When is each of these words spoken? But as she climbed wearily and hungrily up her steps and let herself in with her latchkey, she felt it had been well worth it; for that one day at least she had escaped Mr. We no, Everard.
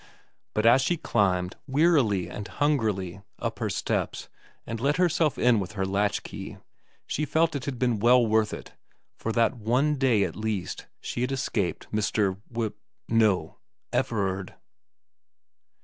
But 0.55 0.65
as 0.65 0.81
she 0.81 0.97
climbed 0.97 1.57
wearily 1.67 2.27
and 2.27 2.47
hungrily 2.47 3.21
up 3.37 3.59
her 3.59 3.69
steps 3.69 4.29
and 4.65 4.79
let 4.79 4.97
herself 4.97 5.37
in 5.37 5.59
with 5.59 5.73
her 5.73 5.85
latchkey, 5.85 6.57
she 7.05 7.23
felt 7.23 7.55
it 7.55 7.65
had 7.65 7.77
been 7.77 7.99
well 7.99 8.25
worth 8.25 8.51
it; 8.51 8.73
for 9.19 9.31
that 9.33 9.53
one 9.57 9.97
day 9.97 10.23
at 10.23 10.35
least 10.35 10.87
she 11.01 11.21
had 11.21 11.31
escaped 11.31 11.85
Mr. 11.91 12.41
We 12.49 12.71
no, 13.09 13.59
Everard. 13.93 14.55